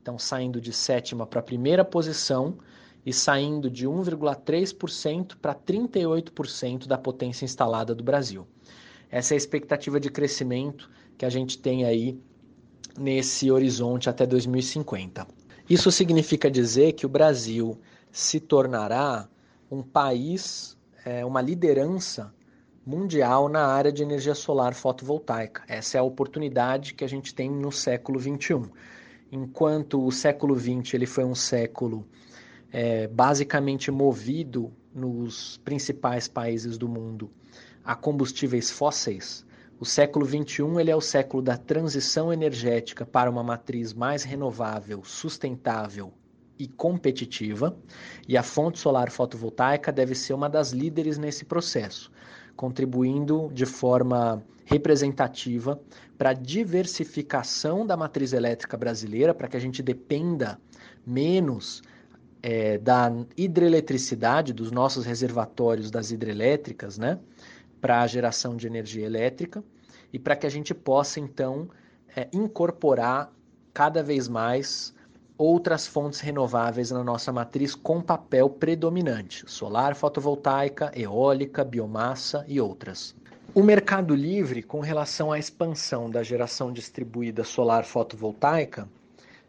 Então, 0.00 0.18
saindo 0.18 0.62
de 0.62 0.72
sétima 0.72 1.26
para 1.26 1.40
a 1.40 1.44
primeira 1.44 1.84
posição, 1.84 2.56
e 3.04 3.12
saindo 3.12 3.70
de 3.70 3.86
1,3% 3.86 5.36
para 5.40 5.54
38% 5.54 6.86
da 6.86 6.96
potência 6.96 7.44
instalada 7.44 7.94
do 7.94 8.04
Brasil. 8.04 8.46
Essa 9.10 9.34
é 9.34 9.36
a 9.36 9.38
expectativa 9.38 9.98
de 9.98 10.10
crescimento 10.10 10.90
que 11.18 11.24
a 11.24 11.30
gente 11.30 11.58
tem 11.58 11.84
aí 11.84 12.18
nesse 12.98 13.50
horizonte 13.50 14.08
até 14.08 14.26
2050. 14.26 15.26
Isso 15.68 15.90
significa 15.90 16.50
dizer 16.50 16.92
que 16.92 17.06
o 17.06 17.08
Brasil 17.08 17.78
se 18.10 18.40
tornará 18.40 19.28
um 19.70 19.82
país, 19.82 20.76
é, 21.04 21.24
uma 21.24 21.40
liderança 21.40 22.32
mundial 22.84 23.48
na 23.48 23.66
área 23.66 23.92
de 23.92 24.02
energia 24.02 24.34
solar 24.34 24.74
fotovoltaica. 24.74 25.62
Essa 25.68 25.98
é 25.98 26.00
a 26.00 26.04
oportunidade 26.04 26.94
que 26.94 27.04
a 27.04 27.08
gente 27.08 27.34
tem 27.34 27.50
no 27.50 27.70
século 27.70 28.18
21. 28.18 28.68
Enquanto 29.30 30.04
o 30.04 30.10
século 30.10 30.54
20 30.54 30.94
ele 30.94 31.06
foi 31.06 31.24
um 31.24 31.34
século 31.34 32.06
é, 32.72 33.06
basicamente 33.06 33.90
movido 33.90 34.72
nos 34.94 35.58
principais 35.58 36.26
países 36.26 36.78
do 36.78 36.88
mundo 36.88 37.30
a 37.84 37.94
combustíveis 37.94 38.70
fósseis, 38.70 39.44
o 39.78 39.84
século 39.84 40.24
XXI 40.24 40.80
ele 40.80 40.90
é 40.90 40.96
o 40.96 41.00
século 41.00 41.42
da 41.42 41.56
transição 41.56 42.32
energética 42.32 43.04
para 43.04 43.28
uma 43.28 43.42
matriz 43.42 43.92
mais 43.92 44.22
renovável, 44.22 45.02
sustentável 45.02 46.12
e 46.56 46.68
competitiva, 46.68 47.76
e 48.28 48.36
a 48.36 48.44
fonte 48.44 48.78
solar 48.78 49.10
fotovoltaica 49.10 49.90
deve 49.90 50.14
ser 50.14 50.34
uma 50.34 50.48
das 50.48 50.70
líderes 50.70 51.18
nesse 51.18 51.44
processo, 51.44 52.12
contribuindo 52.54 53.50
de 53.52 53.66
forma 53.66 54.40
representativa 54.64 55.80
para 56.16 56.30
a 56.30 56.34
diversificação 56.34 57.84
da 57.84 57.96
matriz 57.96 58.32
elétrica 58.32 58.76
brasileira, 58.76 59.34
para 59.34 59.48
que 59.48 59.56
a 59.56 59.60
gente 59.60 59.82
dependa 59.82 60.60
menos 61.04 61.82
é, 62.42 62.76
da 62.78 63.12
hidroeletricidade, 63.36 64.52
dos 64.52 64.70
nossos 64.70 65.06
reservatórios 65.06 65.90
das 65.90 66.10
hidrelétricas, 66.10 66.98
né, 66.98 67.18
para 67.80 68.02
a 68.02 68.06
geração 68.06 68.56
de 68.56 68.66
energia 68.66 69.06
elétrica 69.06 69.62
e 70.12 70.18
para 70.18 70.36
que 70.36 70.46
a 70.46 70.50
gente 70.50 70.74
possa, 70.74 71.20
então, 71.20 71.68
é, 72.16 72.28
incorporar 72.32 73.32
cada 73.72 74.02
vez 74.02 74.28
mais 74.28 74.94
outras 75.38 75.86
fontes 75.86 76.20
renováveis 76.20 76.90
na 76.90 77.02
nossa 77.02 77.32
matriz 77.32 77.74
com 77.74 78.00
papel 78.00 78.50
predominante: 78.50 79.44
solar, 79.46 79.94
fotovoltaica, 79.94 80.92
eólica, 80.94 81.64
biomassa 81.64 82.44
e 82.46 82.60
outras. 82.60 83.14
O 83.54 83.62
mercado 83.62 84.14
livre, 84.14 84.62
com 84.62 84.80
relação 84.80 85.30
à 85.30 85.38
expansão 85.38 86.10
da 86.10 86.22
geração 86.22 86.72
distribuída 86.72 87.44
solar 87.44 87.84
fotovoltaica, 87.84 88.88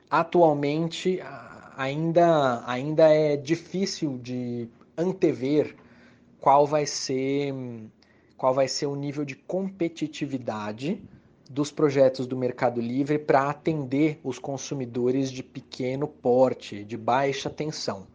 atualmente 0.09 1.21
ainda, 1.77 2.63
ainda 2.65 3.07
é 3.09 3.35
difícil 3.37 4.17
de 4.17 4.67
antever 4.97 5.75
qual 6.39 6.67
vai 6.67 6.85
ser 6.85 7.53
qual 8.37 8.53
vai 8.53 8.67
ser 8.67 8.87
o 8.87 8.95
nível 8.95 9.23
de 9.23 9.35
competitividade 9.35 11.01
dos 11.49 11.71
projetos 11.71 12.27
do 12.27 12.35
Mercado 12.35 12.81
Livre 12.81 13.17
para 13.17 13.49
atender 13.49 14.19
os 14.23 14.37
consumidores 14.37 15.31
de 15.31 15.41
pequeno 15.41 16.07
porte, 16.07 16.83
de 16.83 16.97
baixa 16.97 17.49
tensão. 17.49 18.05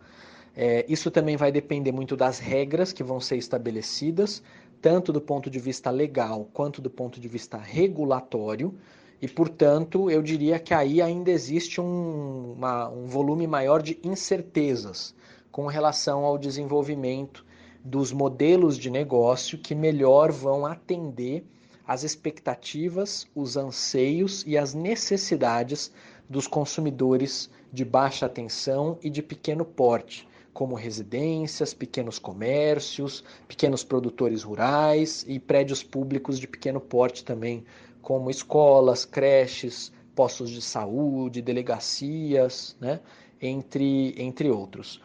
É, 0.55 0.85
isso 0.89 1.11
também 1.11 1.37
vai 1.37 1.53
depender 1.53 1.93
muito 1.93 2.17
das 2.17 2.39
regras 2.39 2.93
que 2.93 3.03
vão 3.03 3.21
ser 3.21 3.37
estabelecidas, 3.37 4.43
tanto 4.83 5.13
do 5.13 5.21
ponto 5.21 5.49
de 5.49 5.59
vista 5.59 5.89
legal 5.89 6.49
quanto 6.53 6.83
do 6.83 6.91
ponto 6.91 7.21
de 7.21 7.29
vista 7.29 7.57
regulatório, 7.57 8.75
e, 9.21 9.27
portanto, 9.27 10.11
eu 10.11 10.23
diria 10.23 10.59
que 10.59 10.73
aí 10.73 11.03
ainda 11.03 11.31
existe 11.31 11.81
um, 11.81 12.53
uma, 12.53 12.89
um 12.89 13.07
volume 13.07 13.47
maior 13.47 13.83
de 13.83 13.99
incertezas 14.03 15.15
com 15.51 15.67
relação 15.67 16.25
ao 16.25 16.39
desenvolvimento 16.39 17.45
dos 17.85 18.13
modelos 18.13 18.79
de 18.79 18.91
negócio 18.91 19.59
que 19.59 19.75
melhor 19.75 20.31
vão 20.31 20.65
atender 20.65 21.45
às 21.87 22.05
expectativas, 22.05 23.27
os 23.35 23.57
anseios 23.57 24.45
e 24.47 24.59
as 24.59 24.75
necessidades 24.75 25.91
dos 26.29 26.47
consumidores 26.47 27.51
de 27.73 27.85
baixa 27.85 28.29
tensão 28.29 28.99
e 29.03 29.09
de 29.09 29.23
pequeno 29.23 29.65
porte, 29.65 30.29
como 30.53 30.75
residências, 30.75 31.73
pequenos 31.73 32.19
comércios, 32.19 33.25
pequenos 33.47 33.83
produtores 33.83 34.43
rurais 34.43 35.25
e 35.27 35.39
prédios 35.39 35.83
públicos 35.83 36.39
de 36.39 36.47
pequeno 36.47 36.81
porte 36.81 37.25
também, 37.25 37.65
como 38.09 38.31
escolas, 38.31 39.05
creches, 39.05 39.93
postos 40.17 40.49
de 40.49 40.63
saúde, 40.63 41.43
delegacias, 41.43 42.75
né? 42.81 43.01
entre, 43.39 44.15
entre 44.17 44.49
outros. 44.49 44.99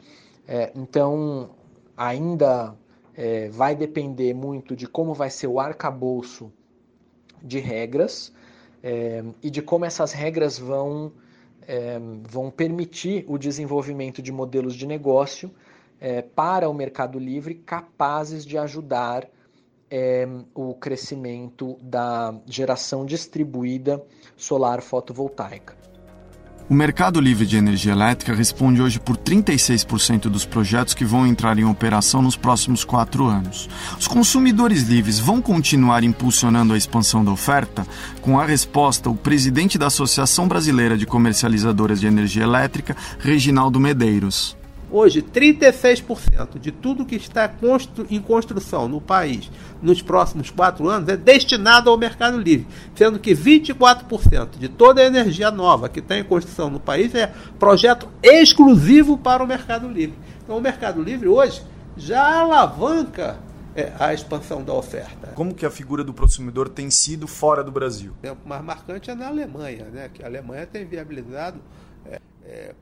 É, 0.47 0.71
então, 0.73 1.49
ainda 1.97 2.73
é, 3.13 3.49
vai 3.49 3.75
depender 3.75 4.33
muito 4.33 4.73
de 4.73 4.87
como 4.87 5.13
vai 5.13 5.29
ser 5.29 5.47
o 5.47 5.59
arcabouço 5.59 6.49
de 7.41 7.59
regras 7.59 8.31
é, 8.81 9.21
e 9.41 9.49
de 9.49 9.61
como 9.61 9.83
essas 9.83 10.13
regras 10.13 10.57
vão, 10.57 11.11
é, 11.67 11.99
vão 12.29 12.49
permitir 12.49 13.25
o 13.27 13.37
desenvolvimento 13.37 14.21
de 14.21 14.31
modelos 14.31 14.75
de 14.75 14.87
negócio 14.87 15.51
é, 15.99 16.21
para 16.21 16.69
o 16.69 16.73
mercado 16.73 17.19
livre 17.19 17.55
capazes 17.55 18.45
de 18.45 18.57
ajudar 18.57 19.29
é, 19.95 20.27
o 20.55 20.73
crescimento 20.73 21.77
da 21.79 22.33
geração 22.47 23.05
distribuída 23.05 24.01
solar 24.35 24.81
fotovoltaica. 24.81 25.77
O 26.67 26.73
mercado 26.73 27.21
livre 27.21 27.45
de 27.45 27.57
energia 27.57 27.91
elétrica 27.91 28.33
responde 28.33 28.81
hoje 28.81 28.99
por 28.99 29.15
36% 29.15 30.21
dos 30.29 30.45
projetos 30.45 30.95
que 30.95 31.05
vão 31.05 31.27
entrar 31.27 31.59
em 31.59 31.65
operação 31.65 32.23
nos 32.23 32.35
próximos 32.35 32.83
quatro 32.83 33.25
anos. 33.25 33.69
Os 33.99 34.07
consumidores 34.07 34.81
livres 34.81 35.19
vão 35.19 35.39
continuar 35.39 36.03
impulsionando 36.03 36.73
a 36.73 36.77
expansão 36.77 37.23
da 37.23 37.29
oferta? 37.31 37.85
Com 38.19 38.39
a 38.39 38.45
resposta, 38.45 39.11
o 39.11 39.15
presidente 39.15 39.77
da 39.77 39.87
Associação 39.87 40.47
Brasileira 40.47 40.97
de 40.97 41.05
Comercializadoras 41.05 41.99
de 41.99 42.07
Energia 42.07 42.43
Elétrica, 42.43 42.97
Reginaldo 43.19 43.79
Medeiros. 43.79 44.57
Hoje, 44.93 45.23
36% 45.23 46.59
de 46.59 46.71
tudo 46.71 47.03
que 47.03 47.15
está 47.15 47.51
em 48.11 48.21
construção 48.21 48.87
no 48.87 49.01
país 49.01 49.49
nos 49.81 50.03
próximos 50.03 50.51
quatro 50.51 50.87
anos 50.87 51.09
é 51.09 51.17
destinado 51.17 51.89
ao 51.89 51.97
mercado 51.97 52.37
livre, 52.37 52.67
sendo 52.93 53.17
que 53.17 53.33
24% 53.33 54.59
de 54.59 54.69
toda 54.69 55.01
a 55.01 55.05
energia 55.05 55.49
nova 55.49 55.89
que 55.89 55.97
está 55.97 56.15
em 56.15 56.23
construção 56.23 56.69
no 56.69 56.79
país 56.79 57.15
é 57.15 57.33
projeto 57.57 58.07
exclusivo 58.21 59.17
para 59.17 59.43
o 59.43 59.47
mercado 59.47 59.89
livre. 59.89 60.15
Então, 60.43 60.57
o 60.57 60.61
mercado 60.61 61.01
livre 61.01 61.27
hoje 61.27 61.63
já 61.97 62.41
alavanca 62.41 63.39
é, 63.75 63.91
a 63.99 64.13
expansão 64.13 64.63
da 64.63 64.73
oferta. 64.73 65.29
Como 65.33 65.55
que 65.55 65.65
a 65.65 65.71
figura 65.71 66.03
do 66.03 66.13
consumidor 66.13 66.69
tem 66.69 66.91
sido 66.91 67.27
fora 67.27 67.63
do 67.63 67.71
Brasil? 67.71 68.13
O 68.21 68.25
exemplo 68.27 68.47
mais 68.47 68.63
marcante 68.63 69.09
é 69.09 69.15
na 69.15 69.25
Alemanha, 69.25 69.85
né? 69.85 70.11
que 70.13 70.21
a 70.21 70.27
Alemanha 70.27 70.67
tem 70.67 70.85
viabilizado 70.85 71.59
é, 72.05 72.19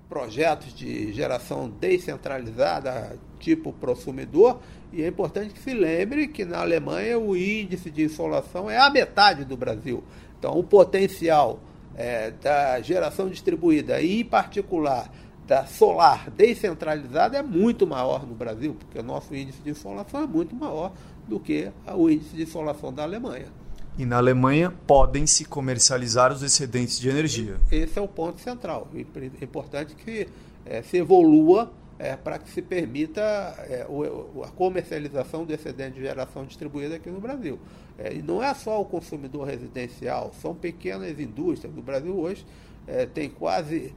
projetos 0.09 0.73
de 0.73 1.13
geração 1.13 1.69
descentralizada, 1.69 3.17
tipo 3.39 3.71
prosumidor, 3.73 4.59
e 4.91 5.03
é 5.03 5.07
importante 5.07 5.53
que 5.53 5.59
se 5.59 5.73
lembre 5.73 6.27
que 6.27 6.43
na 6.43 6.59
Alemanha 6.59 7.17
o 7.17 7.35
índice 7.35 7.89
de 7.89 8.03
insolação 8.03 8.69
é 8.69 8.77
a 8.77 8.89
metade 8.89 9.45
do 9.45 9.55
Brasil. 9.55 10.03
Então, 10.37 10.57
o 10.57 10.63
potencial 10.63 11.59
é, 11.95 12.31
da 12.31 12.81
geração 12.81 13.29
distribuída, 13.29 14.01
e 14.01 14.21
em 14.21 14.25
particular 14.25 15.11
da 15.47 15.65
solar 15.65 16.29
descentralizada, 16.31 17.37
é 17.37 17.43
muito 17.43 17.85
maior 17.85 18.25
no 18.25 18.33
Brasil, 18.33 18.75
porque 18.77 18.99
o 18.99 19.03
nosso 19.03 19.35
índice 19.35 19.61
de 19.61 19.69
insolação 19.69 20.23
é 20.23 20.27
muito 20.27 20.55
maior 20.55 20.91
do 21.27 21.39
que 21.39 21.71
o 21.95 22.09
índice 22.09 22.35
de 22.35 22.43
insolação 22.43 22.91
da 22.91 23.03
Alemanha 23.03 23.60
e 23.97 24.05
na 24.05 24.17
Alemanha 24.17 24.71
podem 24.87 25.27
se 25.27 25.45
comercializar 25.45 26.31
os 26.31 26.41
excedentes 26.41 26.99
de 26.99 27.09
energia. 27.09 27.57
Esse 27.71 27.99
é 27.99 28.01
o 28.01 28.07
ponto 28.07 28.39
central. 28.39 28.87
É 28.95 29.43
importante 29.43 29.95
que 29.95 30.27
é, 30.65 30.81
se 30.81 30.97
evolua 30.97 31.71
é, 31.99 32.15
para 32.15 32.39
que 32.39 32.49
se 32.49 32.61
permita 32.61 33.21
é, 33.21 33.85
o, 33.87 34.43
a 34.43 34.47
comercialização 34.49 35.45
do 35.45 35.53
excedente 35.53 35.95
de 35.95 36.01
geração 36.01 36.45
distribuída 36.45 36.95
aqui 36.95 37.09
no 37.09 37.19
Brasil. 37.19 37.59
É, 37.97 38.13
e 38.13 38.21
não 38.21 38.41
é 38.41 38.53
só 38.53 38.81
o 38.81 38.85
consumidor 38.85 39.47
residencial, 39.47 40.31
são 40.41 40.55
pequenas 40.55 41.19
indústrias. 41.19 41.75
No 41.75 41.81
Brasil 41.81 42.17
hoje 42.17 42.45
é, 42.87 43.05
tem 43.05 43.29
quase 43.29 43.93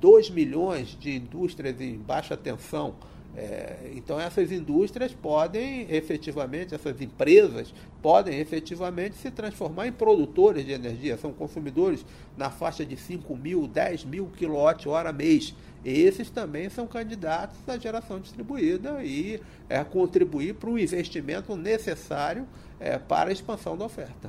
2 0.00 0.30
milhões 0.30 0.96
de 0.98 1.14
indústrias 1.14 1.78
em 1.80 1.98
baixa 1.98 2.34
tensão 2.34 2.94
é, 3.36 3.92
então 3.94 4.18
essas 4.18 4.50
indústrias 4.50 5.12
podem 5.12 5.86
efetivamente, 5.88 6.74
essas 6.74 7.00
empresas 7.00 7.72
podem 8.02 8.40
efetivamente 8.40 9.16
se 9.16 9.30
transformar 9.30 9.86
em 9.86 9.92
produtores 9.92 10.64
de 10.64 10.72
energia, 10.72 11.16
são 11.16 11.32
consumidores 11.32 12.04
na 12.36 12.50
faixa 12.50 12.84
de 12.84 12.96
5 12.96 13.36
mil, 13.36 13.68
10 13.68 14.04
mil 14.04 14.26
quilowatt-hora 14.36 15.12
mês. 15.12 15.54
Esses 15.84 16.28
também 16.28 16.68
são 16.68 16.86
candidatos 16.86 17.56
à 17.66 17.78
geração 17.78 18.20
distribuída 18.20 19.02
e 19.02 19.40
é, 19.68 19.82
contribuir 19.82 20.54
para 20.54 20.68
o 20.68 20.78
investimento 20.78 21.56
necessário 21.56 22.46
é, 22.78 22.98
para 22.98 23.30
a 23.30 23.32
expansão 23.32 23.76
da 23.76 23.86
oferta. 23.86 24.28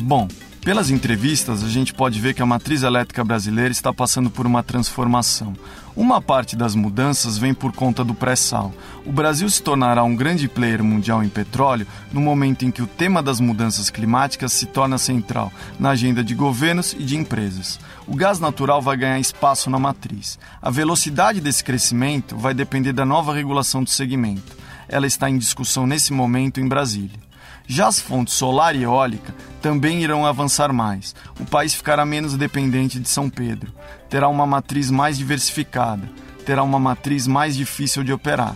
Bom, 0.00 0.26
pelas 0.66 0.90
entrevistas, 0.90 1.62
a 1.62 1.68
gente 1.68 1.94
pode 1.94 2.20
ver 2.20 2.34
que 2.34 2.42
a 2.42 2.46
matriz 2.46 2.82
elétrica 2.82 3.22
brasileira 3.22 3.70
está 3.70 3.92
passando 3.92 4.28
por 4.28 4.48
uma 4.48 4.64
transformação. 4.64 5.54
Uma 5.94 6.20
parte 6.20 6.56
das 6.56 6.74
mudanças 6.74 7.38
vem 7.38 7.54
por 7.54 7.70
conta 7.70 8.02
do 8.02 8.12
pré-sal. 8.12 8.74
O 9.04 9.12
Brasil 9.12 9.48
se 9.48 9.62
tornará 9.62 10.02
um 10.02 10.16
grande 10.16 10.48
player 10.48 10.82
mundial 10.82 11.22
em 11.22 11.28
petróleo 11.28 11.86
no 12.12 12.20
momento 12.20 12.64
em 12.64 12.72
que 12.72 12.82
o 12.82 12.86
tema 12.88 13.22
das 13.22 13.38
mudanças 13.38 13.90
climáticas 13.90 14.54
se 14.54 14.66
torna 14.66 14.98
central 14.98 15.52
na 15.78 15.90
agenda 15.90 16.24
de 16.24 16.34
governos 16.34 16.94
e 16.94 17.04
de 17.04 17.16
empresas. 17.16 17.78
O 18.04 18.16
gás 18.16 18.40
natural 18.40 18.82
vai 18.82 18.96
ganhar 18.96 19.20
espaço 19.20 19.70
na 19.70 19.78
matriz. 19.78 20.36
A 20.60 20.68
velocidade 20.68 21.40
desse 21.40 21.62
crescimento 21.62 22.36
vai 22.36 22.52
depender 22.52 22.92
da 22.92 23.04
nova 23.04 23.32
regulação 23.32 23.84
do 23.84 23.90
segmento. 23.90 24.56
Ela 24.88 25.06
está 25.06 25.30
em 25.30 25.38
discussão 25.38 25.86
nesse 25.86 26.12
momento 26.12 26.58
em 26.58 26.66
Brasília. 26.66 27.25
Já 27.66 27.88
as 27.88 28.00
fontes 28.00 28.34
solar 28.34 28.76
e 28.76 28.82
eólica 28.82 29.34
também 29.60 30.02
irão 30.02 30.24
avançar 30.24 30.72
mais. 30.72 31.14
O 31.40 31.44
país 31.44 31.74
ficará 31.74 32.06
menos 32.06 32.36
dependente 32.36 33.00
de 33.00 33.08
São 33.08 33.28
Pedro, 33.28 33.72
terá 34.08 34.28
uma 34.28 34.46
matriz 34.46 34.90
mais 34.90 35.18
diversificada, 35.18 36.08
terá 36.44 36.62
uma 36.62 36.78
matriz 36.78 37.26
mais 37.26 37.56
difícil 37.56 38.04
de 38.04 38.12
operar. 38.12 38.54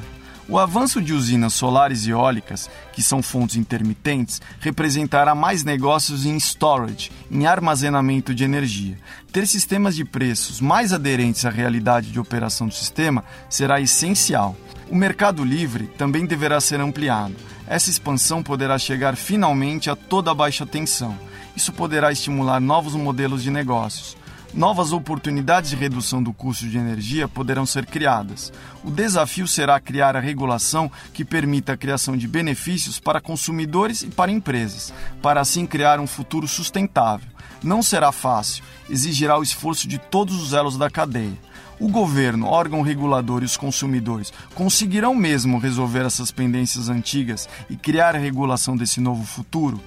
O 0.51 0.59
avanço 0.59 1.01
de 1.01 1.15
usinas 1.15 1.55
solares 1.55 2.05
e 2.05 2.11
eólicas, 2.11 2.69
que 2.93 3.01
são 3.03 3.23
fontes 3.23 3.55
intermitentes, 3.55 4.43
representará 4.59 5.33
mais 5.33 5.63
negócios 5.63 6.27
em 6.27 6.37
storage, 6.37 7.11
em 7.31 7.47
armazenamento 7.47 8.35
de 8.35 8.43
energia. 8.43 8.99
Ter 9.33 9.47
sistemas 9.47 9.95
de 9.95 10.05
preços 10.05 10.61
mais 10.61 10.93
aderentes 10.93 11.47
à 11.47 11.51
realidade 11.51 12.11
de 12.11 12.19
operação 12.19 12.67
do 12.67 12.75
sistema 12.75 13.25
será 13.49 13.81
essencial. 13.81 14.57
O 14.91 14.97
mercado 14.97 15.45
livre 15.45 15.87
também 15.97 16.27
deverá 16.27 16.61
ser 16.61 16.81
ampliado 16.81 17.37
essa 17.71 17.89
expansão 17.89 18.43
poderá 18.43 18.77
chegar 18.81 19.15
finalmente 19.15 19.89
a 19.89 19.95
toda 19.95 20.33
a 20.33 20.35
baixa 20.35 20.67
tensão. 20.67 21.17
Isso 21.55 21.73
poderá 21.73 22.11
estimular 22.11 22.59
novos 22.59 22.97
modelos 22.97 23.45
de 23.45 23.51
negócios. 23.51 24.17
Novas 24.53 24.93
oportunidades 24.93 25.71
de 25.71 25.77
redução 25.77 26.21
do 26.21 26.33
custo 26.33 26.69
de 26.69 26.77
energia 26.77 27.29
poderão 27.29 27.65
ser 27.65 27.87
criadas. 27.87 28.53
O 28.83 28.91
desafio 28.91 29.47
será 29.47 29.79
criar 29.79 30.17
a 30.17 30.21
regulação 30.21 30.91
que 31.15 31.25
permita 31.25 31.73
a 31.75 31.77
criação 31.77 32.17
de 32.17 32.27
benefícios 32.27 32.99
para 32.99 33.21
consumidores 33.21 34.03
e 34.03 34.09
para 34.09 34.33
empresas, 34.33 34.93
para 35.23 35.41
assim 35.41 35.67
criar 35.67 36.01
um 36.01 36.07
futuro 36.07 36.49
sustentável. 36.49 37.29
Não 37.63 37.81
será 37.81 38.11
fácil, 38.11 38.65
exigirá 38.89 39.39
o 39.39 39.43
esforço 39.43 39.87
de 39.87 39.99
todos 39.99 40.43
os 40.43 40.53
elos 40.53 40.77
da 40.77 40.91
cadeia. 40.91 41.39
O 41.79 41.89
governo, 41.89 42.47
órgão 42.47 42.83
regulador 42.83 43.43
e 43.43 43.47
os 43.47 43.57
consumidores 43.57 44.33
conseguirão 44.55 45.15
mesmo 45.15 45.59
resolver 45.59 46.05
essas 46.05 46.33
pendências 46.33 46.89
antigas 46.89 47.49
e 47.71 47.77
criar 47.77 48.17
a 48.17 48.19
regulação 48.19 48.77
desse 48.77 49.01
novo 49.01 49.25
futuro? 49.25 49.81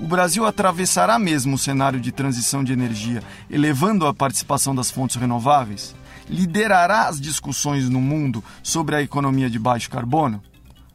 O 0.00 0.06
Brasil 0.06 0.46
atravessará 0.46 1.18
mesmo 1.18 1.56
o 1.56 1.58
cenário 1.58 2.00
de 2.00 2.10
transição 2.10 2.64
de 2.64 2.72
energia, 2.72 3.22
elevando 3.50 4.06
a 4.06 4.14
participação 4.14 4.74
das 4.74 4.90
fontes 4.90 5.16
renováveis? 5.16 5.94
Liderará 6.26 7.06
as 7.06 7.20
discussões 7.20 7.86
no 7.90 8.00
mundo 8.00 8.42
sobre 8.62 8.96
a 8.96 9.02
economia 9.02 9.50
de 9.50 9.58
baixo 9.58 9.90
carbono? 9.90 10.42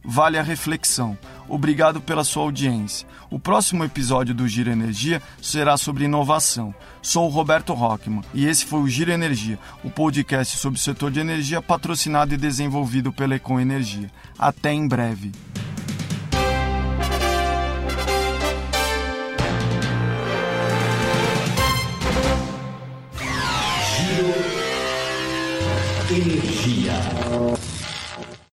Vale 0.04 0.40
a 0.40 0.42
reflexão. 0.42 1.16
Obrigado 1.48 2.02
pela 2.02 2.24
sua 2.24 2.44
audiência. 2.44 3.08
O 3.30 3.40
próximo 3.40 3.84
episódio 3.84 4.34
do 4.34 4.48
Giro 4.48 4.72
Energia 4.72 5.22
será 5.40 5.78
sobre 5.78 6.06
inovação. 6.06 6.74
Sou 7.00 7.28
o 7.28 7.32
Roberto 7.32 7.74
Rockman 7.74 8.24
e 8.34 8.48
esse 8.48 8.66
foi 8.66 8.80
o 8.80 8.90
Giro 8.90 9.12
Energia, 9.12 9.60
o 9.84 9.90
podcast 9.90 10.58
sobre 10.58 10.80
o 10.80 10.82
setor 10.82 11.12
de 11.12 11.20
energia 11.20 11.62
patrocinado 11.62 12.34
e 12.34 12.38
desenvolvido 12.38 13.14
pela 13.14 13.36
Econ 13.36 13.60
Energia. 13.60 14.10
Até 14.38 14.74
em 14.74 14.88
breve. 14.88 15.32
Energia. 26.16 26.96